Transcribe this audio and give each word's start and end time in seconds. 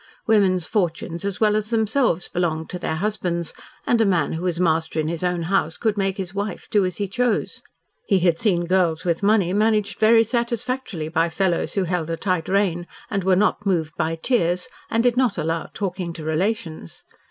Women's 0.25 0.65
fortunes 0.65 1.23
as 1.23 1.39
well 1.39 1.55
as 1.55 1.69
themselves 1.69 2.27
belonged 2.27 2.71
to 2.71 2.79
their 2.79 2.95
husbands, 2.95 3.53
and 3.85 4.01
a 4.01 4.03
man 4.07 4.31
who 4.33 4.41
was 4.41 4.59
master 4.59 4.99
in 4.99 5.07
his 5.07 5.23
own 5.23 5.43
house 5.43 5.77
could 5.77 5.95
make 5.95 6.17
his 6.17 6.33
wife 6.33 6.67
do 6.71 6.83
as 6.87 6.97
he 6.97 7.07
chose. 7.07 7.61
He 8.07 8.17
had 8.17 8.39
seen 8.39 8.65
girls 8.65 9.05
with 9.05 9.21
money 9.21 9.53
managed 9.53 9.99
very 9.99 10.23
satisfactorily 10.23 11.09
by 11.09 11.29
fellows 11.29 11.73
who 11.73 11.83
held 11.83 12.09
a 12.09 12.17
tight 12.17 12.49
rein, 12.49 12.87
and 13.11 13.23
were 13.23 13.35
not 13.35 13.63
moved 13.63 13.95
by 13.95 14.15
tears, 14.15 14.67
and 14.89 15.03
did 15.03 15.17
not 15.17 15.37
allow 15.37 15.69
talking 15.71 16.13
to 16.13 16.23
relations. 16.23 17.03